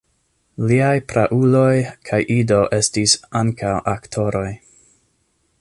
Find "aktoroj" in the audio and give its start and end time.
3.97-4.49